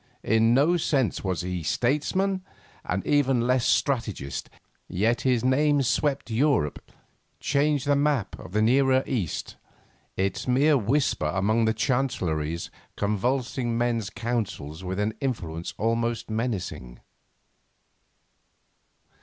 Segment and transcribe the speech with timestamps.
[0.23, 2.41] In no sense was he Statesman,
[2.83, 4.49] and even less strategist,
[4.89, 6.91] yet his name swept Europe,
[7.39, 9.57] changed the map of the Nearer East,
[10.17, 16.99] its mere whisper among the Chancelleries convulsing men's counsels with an influence almost menacing.